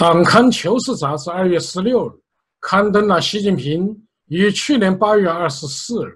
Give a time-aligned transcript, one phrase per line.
[0.00, 2.12] 党刊求是杂志二月十六日
[2.58, 3.94] 刊登了习近平
[4.28, 6.14] 于去年八月二十四日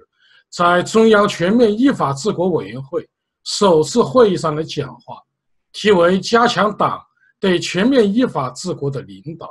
[0.50, 3.06] 在中央全面依法治国委员会
[3.44, 5.22] 首次会议上的讲话，
[5.74, 6.98] 题为“加强党
[7.38, 9.50] 对全面依法治国的领导”。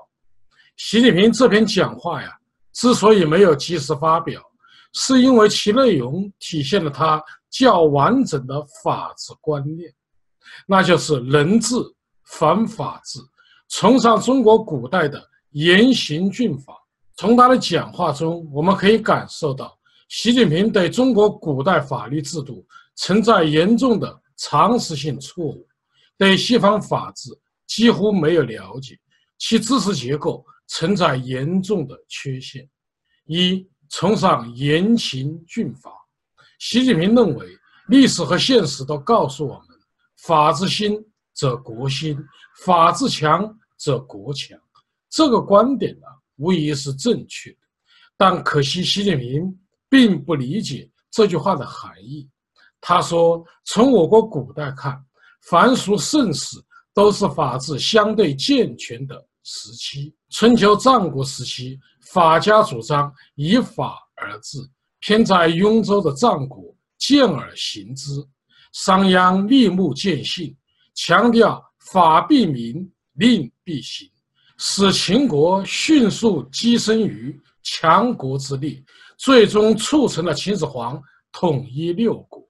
[0.78, 2.32] 习近平这篇讲话呀，
[2.74, 4.42] 之所以没有及时发表，
[4.94, 9.94] 是因为其内容体现了他较完整的法治观念，
[10.66, 11.76] 那就是人治
[12.26, 13.20] 反法治。
[13.70, 16.76] 崇尚中国古代的严刑峻法。
[17.16, 19.78] 从他的讲话中，我们可以感受到，
[20.10, 25.68] 习近平对中国古代法律制度存在严重的常识性错误，
[26.18, 27.30] 对西方法治
[27.68, 28.98] 几乎没有了解，
[29.38, 32.68] 其知识结构存在严重的缺陷。
[33.26, 35.92] 一、崇尚严刑峻法。
[36.60, 37.48] 习近平认为，
[37.90, 39.68] 历史和现实都告诉我们：
[40.24, 41.04] 法治兴
[41.44, 42.18] 则国兴，
[42.64, 43.54] 法治强。
[43.76, 44.58] 则国强，
[45.10, 47.58] 这个观点呢，无疑是正确的，
[48.16, 52.30] 但可惜习近平并不理解这句话的含义。
[52.80, 54.98] 他说：“从我国古代看，
[55.50, 56.56] 凡属盛世
[56.94, 60.16] 都是法治相对健全的时期。
[60.30, 61.78] 春秋战国时期，
[62.14, 64.60] 法家主张以法而治，
[65.02, 68.22] 偏在雍州的战国见而行之；
[68.72, 70.56] 商鞅立木见信，
[70.96, 74.10] 强调法必明。”令必行，
[74.58, 78.84] 使秦国迅速跻身于强国之列，
[79.20, 81.00] 最终促成了秦始皇
[81.32, 82.44] 统一六国。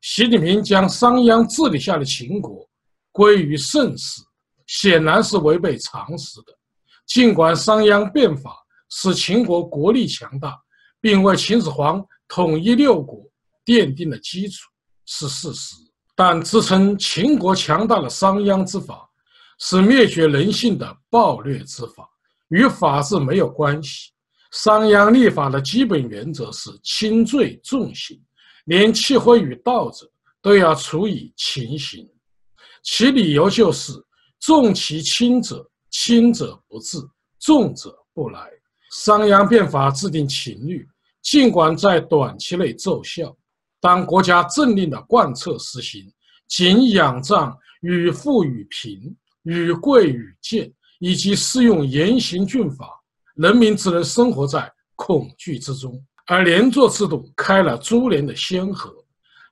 [0.00, 2.68] 习近平将商鞅治理下的秦国
[3.12, 4.20] 归于盛世，
[4.66, 6.52] 显然是违背常识的。
[7.06, 8.56] 尽管商鞅变法
[8.90, 10.60] 使秦国国力强大，
[11.00, 13.24] 并为秦始皇统一六国
[13.64, 14.68] 奠定了基础，
[15.06, 15.76] 是事实，
[16.14, 19.08] 但支撑秦国强大的商鞅之法。
[19.64, 22.08] 是灭绝人性的暴虐之法，
[22.48, 24.10] 与法治没有关系。
[24.50, 28.20] 商鞅立法的基本原则是轻罪重刑，
[28.64, 32.04] 连弃灰与盗者都要处以情刑。
[32.82, 33.92] 其理由就是
[34.40, 36.98] 重其轻者，轻者不治，
[37.38, 38.50] 重者不来。
[38.90, 40.84] 商鞅变法制定秦律，
[41.22, 43.32] 尽管在短期内奏效，
[43.82, 46.10] 当国家政令的贯彻实行，
[46.48, 49.14] 仅仰仗与富与贫。
[49.44, 52.88] 与贵与贱，以及适用严刑峻法，
[53.34, 56.00] 人民只能生活在恐惧之中。
[56.26, 58.94] 而连坐制度开了株连的先河，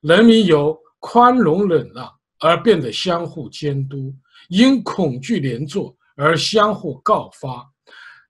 [0.02, 2.08] 人民由宽容忍让
[2.38, 4.14] 而变得相互监督，
[4.48, 7.69] 因恐惧连坐而相互告发，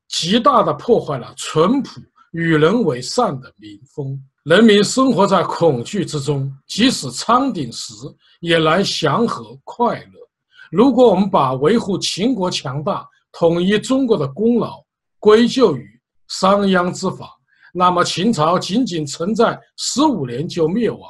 [0.08, 2.00] 极大地破坏了淳朴
[2.32, 4.18] 与人为善的民风。
[4.44, 7.92] 人民生活在恐惧之中，即使仓顶时
[8.40, 10.28] 也难祥和快乐。
[10.70, 14.82] 如果我们把维护秦国强大、统一中国的功劳
[15.18, 15.86] 归咎于
[16.28, 17.36] 商鞅之法，
[17.74, 21.00] 那么秦朝仅仅存在十五年就灭亡，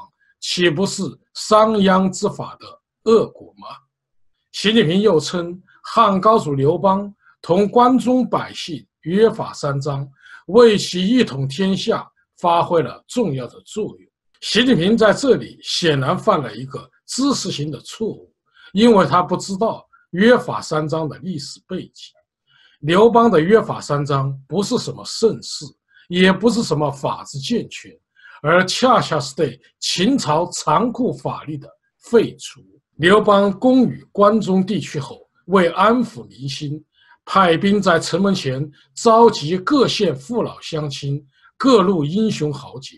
[0.41, 1.04] 岂不是
[1.34, 3.68] 商鞅之法的恶果吗？
[4.50, 10.04] 习近平又称汉高祖刘邦同关中百姓约法三章，
[10.47, 12.04] 为其一统天下
[12.40, 14.10] 发挥了重要的作用。
[14.40, 18.30] 习近平在这里显然犯了一个知识型的错误。
[18.72, 22.14] 因为他不知道约法三章的历史背景，
[22.82, 25.64] 刘邦的约法三章不是什么盛世，
[26.08, 27.90] 也不是什么法治健全，
[28.42, 31.68] 而恰恰是对秦朝残酷法律的
[31.98, 32.60] 废除。
[32.94, 36.80] 刘邦攻于关中地区后，为安抚民心，
[37.24, 41.20] 派兵在城门前召集各县父老乡亲、
[41.62, 42.97] 各路英雄豪杰，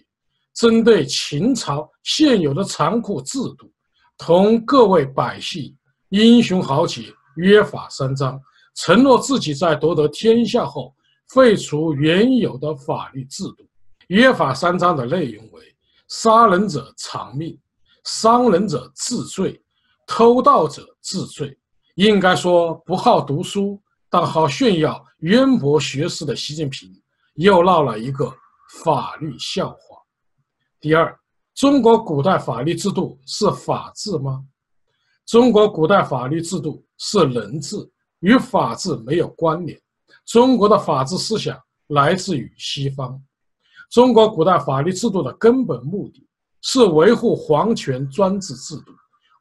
[0.55, 3.69] 针对秦朝现有的残酷制度。
[4.17, 5.77] 同各位百姓、
[6.11, 8.41] 英雄豪杰约法三章，
[8.77, 10.94] 承诺自己在夺得天下后
[11.31, 13.67] 废除原有的法律制度。
[14.06, 15.61] 约法三章的内容为：
[16.06, 17.58] 杀人者偿命，
[18.05, 19.61] 伤人者治罪，
[20.06, 21.58] 偷盗者治罪。
[21.97, 26.88] 应该说，不好读书但好炫耀渊博学识的习近平，
[27.35, 28.32] 又闹了一个
[28.82, 29.98] 法律笑话。
[30.80, 31.19] 第二。
[31.54, 34.42] 中国古代法律制度是法治吗？
[35.26, 37.76] 中国古代法律制度是人治，
[38.20, 39.78] 与法治没有关联。
[40.24, 41.54] 中国的法治思想
[41.88, 43.22] 来自于西方。
[43.90, 46.26] 中国古代法律制度的根本目的
[46.62, 48.92] 是维护皇权专制制度，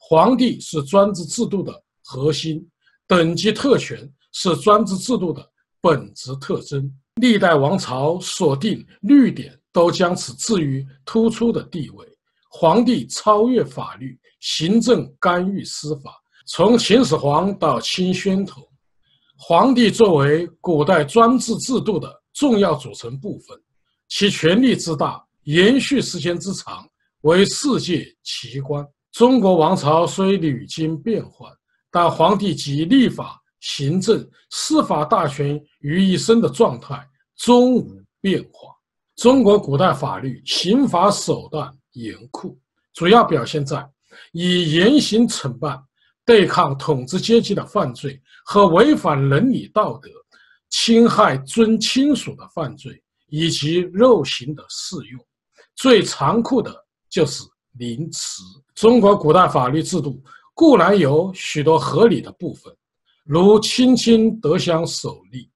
[0.02, 1.74] 皇帝是专制制度的
[2.04, 2.70] 核心，
[3.08, 3.98] 等级特权
[4.34, 5.50] 是专制制度的
[5.80, 6.94] 本质特征。
[7.16, 9.58] 历代王朝所定律典。
[9.74, 12.06] 都将此置于突出的地位。
[12.50, 16.12] 皇帝超越法律，行政干预司法。
[16.46, 18.62] 从秦始皇到清宣统，
[19.38, 23.58] 皇帝作为古代专制制度的重要组成部分，
[24.10, 26.86] 其权力之大、延续时间之长，
[27.22, 28.86] 为世界奇观。
[29.14, 31.50] 中国王朝虽屡经变幻，
[31.90, 37.02] 但皇帝及立法、行政、司法大权于一身的状态
[37.38, 38.76] 终无变化。
[39.16, 42.60] 中国古代法律刑罚手段严酷，
[42.94, 43.88] 主要表现在
[44.32, 45.82] 以严刑惩办，
[46.26, 50.10] 对抗统治阶级的犯罪和违反伦理道德、
[50.70, 55.26] 侵害尊亲属的犯罪，以及肉刑的适用。
[55.76, 56.74] 最残酷的
[57.10, 57.44] 就是
[57.74, 58.42] 凌迟。
[58.74, 60.22] 中国古代法律制度
[60.54, 62.76] 固然有许多合理的部分，
[63.24, 65.50] 如亲亲得享首立，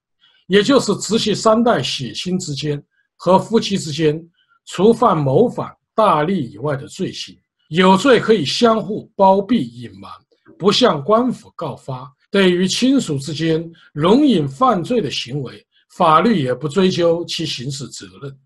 [0.48, 2.82] 也就是直系三代血亲之间。
[3.18, 4.22] 和夫妻之间，
[4.66, 7.38] 除犯谋反、大利以外的罪行，
[7.70, 10.12] 有罪可以相互包庇隐瞒，
[10.60, 12.12] 不向官府告发。
[12.30, 18.38] 对于亲属之间容隐犯罪的行为，法律也不追究其刑事责任。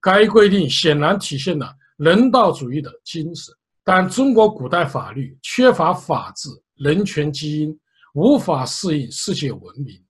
[0.00, 3.52] 该规定显然体现了人道主义的精神，
[3.82, 7.76] 但中国古代法律缺乏法治、人权基因，
[8.12, 10.02] 无法适应世界文明。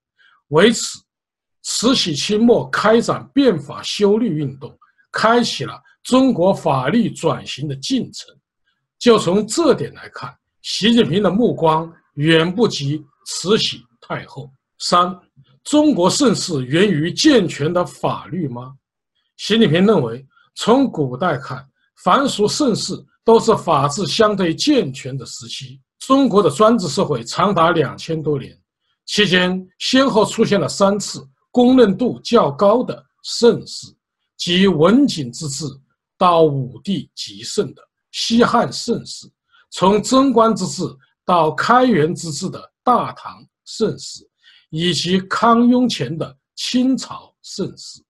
[0.48, 0.98] 为此。
[1.64, 4.76] 慈禧清末开展变法修律运动，
[5.12, 8.36] 开启了中国法律转型的进程。
[8.98, 14.52] 就从这点来看，习近平的目光远不及慈禧太后。
[14.80, 15.16] 三，
[15.62, 18.74] 中国盛世源于健全的法律吗？
[19.36, 20.26] 习近平认为，
[20.56, 21.64] 从古代看，
[22.02, 25.80] 凡属盛世都是法治相对健全的时期。
[26.06, 28.58] 中国的专制社会长达两千多年，
[29.06, 31.24] 期间先后出现了三次。
[31.52, 33.86] 公认度较高的盛世，
[34.38, 35.66] 即文景之治
[36.16, 39.30] 到武帝极盛的西汉盛世，
[39.70, 40.82] 从贞观之治
[41.26, 44.26] 到开元之治的大唐盛世，
[44.70, 48.02] 以及康雍乾的清朝盛世，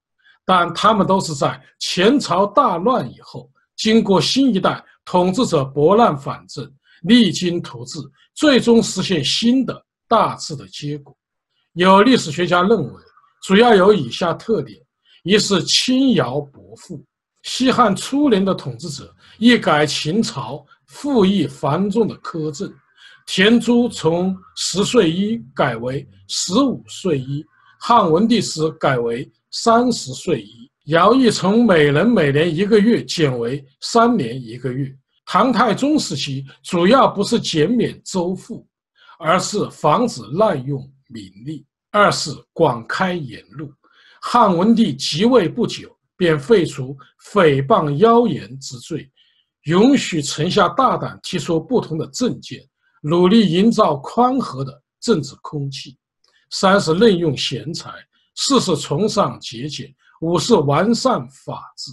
[0.44, 6.72] 但他们都是在前朝大乱以后，经过新一代统治者拨乱反正，
[7.02, 7.98] 励精图治，
[8.34, 11.16] 最终实现新的大治的结果。
[11.74, 13.00] 有历史学家认为。
[13.44, 14.78] 主要有以下特点：
[15.24, 17.04] 一是轻徭薄赋。
[17.42, 22.72] 西汉初年的统治者一改秦朝赋役繁重的苛政，
[23.26, 27.42] 田租从十岁一改为十五岁一；
[27.80, 34.88] 汉文帝时改为三十岁一；徭役从每人每年一个月减为三年一个月。
[35.32, 38.68] 唐太宗时期主要不是减免州赋，
[39.18, 41.64] 而是防止滥用民力。
[41.90, 43.72] 二是广开言路，
[44.20, 45.88] 汉文帝即位不久，
[46.18, 46.94] 便废除
[47.32, 49.10] 诽谤妖言之罪，
[49.62, 52.60] 允许臣下大胆提出不同的政见，
[53.00, 55.96] 努力营造宽和的政治空气。
[56.50, 57.90] 三是任用贤才，
[58.34, 61.90] 四是崇尚节俭，五是完善法治。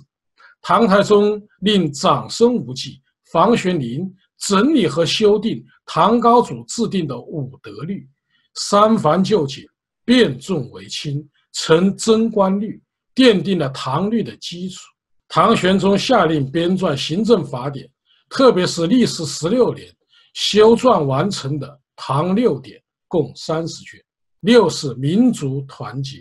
[0.62, 8.08] 唐太宗令长孙无忌、房玄龄整理和修订唐高祖制定的五德律，
[8.56, 9.66] 三繁就简。
[10.06, 12.82] 变重为轻，成贞观律，
[13.14, 14.82] 奠定了唐律的基础。
[15.28, 17.88] 唐玄宗下令编撰行政法典，
[18.28, 19.88] 特别是历时十六年
[20.34, 24.04] 修撰完成的《唐六典》，共三十卷。
[24.40, 26.18] 六是民族团结。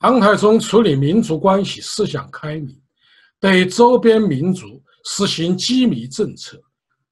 [0.00, 2.76] 唐太宗处理民族关系思想开明，
[3.38, 6.60] 对周边民族实行羁縻政策，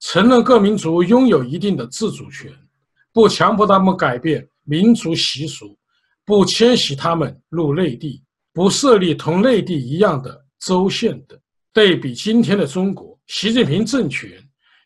[0.00, 2.52] 承认各民族拥有一定的自主权，
[3.10, 5.76] 不强迫他们改变民族习俗。
[6.26, 8.20] 不迁徙他们入内地，
[8.52, 11.38] 不设立同内地一样的州县等。
[11.72, 14.30] 对比今天的中国，习近平政权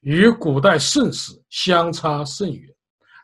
[0.02, 2.68] 与古代盛世相差甚远。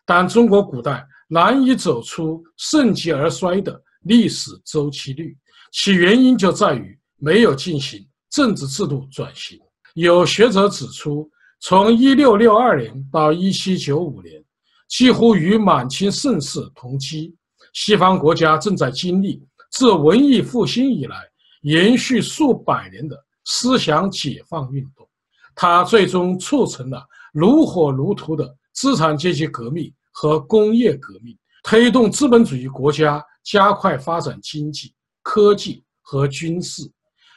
[0.06, 5.36] 但中国古代难以走出盛极而衰的历史周期率，
[5.70, 9.60] 其原因就在于没有进行政治制度转型。
[9.96, 11.26] 有学者指出，
[11.58, 14.44] 从一六六二年到一七九五年，
[14.90, 17.34] 几乎与满清盛世同期。
[17.72, 21.16] 西方国家正在经历自文艺复兴以来
[21.62, 25.08] 延续数百年的思想解放运动，
[25.54, 31.34] 它最终促成了如火如荼的资产阶级革命和工业革命，
[31.64, 36.82] 推动资本主义国家加快发展经济、科技和军事。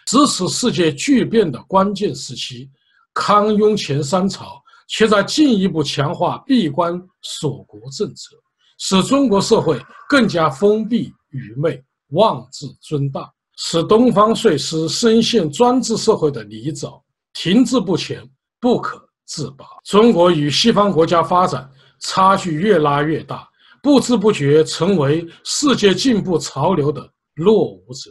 [0.10, 2.68] 支持世界巨变的关键时期，
[3.14, 8.36] 康雍乾三朝却在进一步强化闭关锁国政策。
[8.80, 11.80] 使中国社会更加封闭、愚昧、
[12.14, 17.00] 妄自尊大，使东方睡狮深陷专制社会的泥沼，
[17.34, 18.28] 停滞不前，
[18.60, 19.64] 不可自拔。
[19.84, 23.48] 中国与西方国家发展差距越拉越大，
[23.84, 28.10] 不知不觉成为世界进步潮流的落伍者。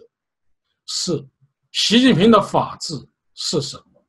[0.87, 1.26] 四，
[1.72, 2.94] 习近平的法治
[3.34, 4.02] 是什么？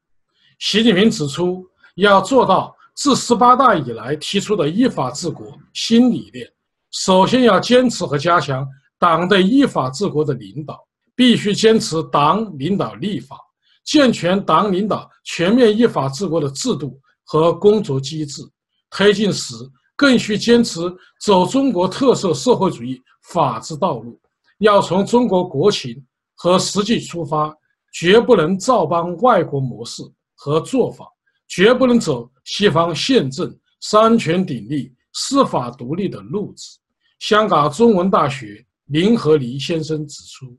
[0.60, 6.50] 习近平指出，要做到自十八大以来提出的依法治国新理念，
[6.92, 10.80] 首先要坚持和加强党的依法治国的领导，
[11.16, 13.38] 必须坚持党领导立法，
[13.84, 18.42] 健全党领导全面依法治国的制度和工作机制。
[18.90, 19.54] 推进时，
[19.96, 20.82] 更需坚持
[21.22, 24.20] 走中国特色社会主义法治道路，
[24.60, 26.04] 要从中国国情
[26.42, 27.54] 和实际出发，
[27.92, 30.02] 绝不能照搬外国模式
[30.36, 31.06] 和做法，
[31.50, 36.80] 绝不能走西方宪政三权鼎立、司法独立的路子。
[37.20, 40.58] 香港中文大学林和黎先生指出，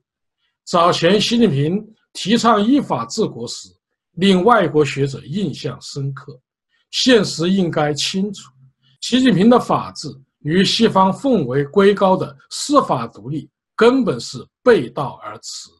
[0.65, 1.83] 早前习近平
[2.13, 3.71] 提倡依法治国时，
[4.17, 6.39] 令外国学者印象深刻。
[6.91, 8.51] 现实应该清楚，
[9.01, 10.09] 习近平的法治
[10.41, 13.49] 与西方奉为圭高的司法独立
[13.81, 15.71] 根本是背道而驰。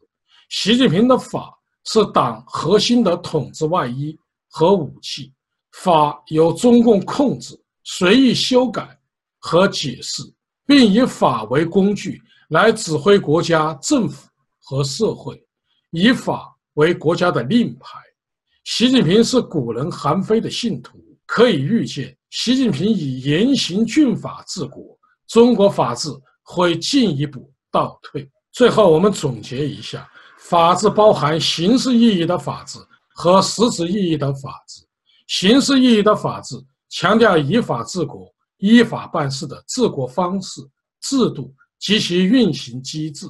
[0.49, 1.55] 习近平的法
[1.85, 4.17] 是党核心的统治外衣
[4.49, 5.31] 和武器，
[5.73, 8.99] 法由中共控制、随意修改
[9.37, 10.23] 和解释，
[10.65, 14.27] 并以法为工具来指挥国家政府
[14.63, 15.39] 和社会，
[15.91, 17.99] 以法为国家的令牌。
[18.63, 26.09] 习近平是古人韩非的信徒，可以预见，习近平以严刑峻法治国，中国法治
[26.41, 28.29] 会进一步倒退。
[28.51, 30.09] 最后，我们总结一下：
[30.39, 32.77] 法治包含形式意义的法治
[33.13, 34.83] 和实质意义的法治。
[35.27, 36.55] 形式意义的法治
[36.89, 40.61] 强调依法治国、依法办事的治国方式、
[41.01, 43.27] 制度及其运行机制；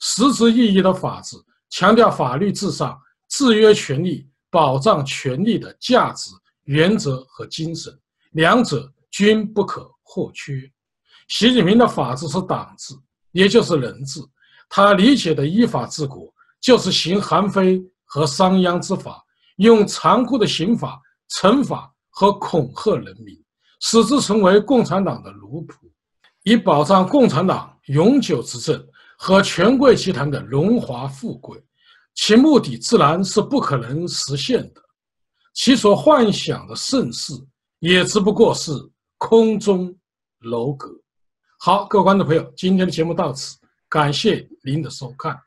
[0.00, 1.36] 实质意义的法治
[1.68, 4.26] 强调法律至上、制约权利。
[4.52, 6.28] 保障权利的价值、
[6.64, 7.96] 原则和精神，
[8.32, 10.68] 两者均不可或缺。
[11.28, 12.96] 习近平的法治是党治，
[13.32, 14.20] 也就是人治。
[14.68, 19.22] 他理解的依法治国，就是行韩非和商鞅之法，
[19.56, 23.34] 用残酷的刑法惩罚和恐吓人民，
[23.80, 25.74] 使之成为共产党的奴仆，
[26.44, 28.86] 以保障共产党永久执政
[29.18, 31.60] 和权贵集团的荣华富贵。
[32.14, 34.82] 其目的自然是不可能实现的，
[35.54, 37.32] 其所幻想的盛世
[37.78, 38.72] 也只不过是
[39.16, 39.92] 空中
[40.40, 40.88] 楼阁。
[41.62, 45.38] 好，各位观众朋友，今天的节目到此，感谢您的收看。